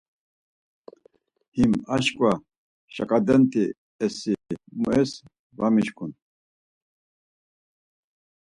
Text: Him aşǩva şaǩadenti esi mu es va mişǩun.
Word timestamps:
Him 1.55 1.71
aşǩva 1.95 2.31
şaǩadenti 2.93 3.65
esi 4.05 4.33
mu 4.79 4.89
es 5.01 5.11
va 5.57 5.67
mişǩun. 5.73 6.11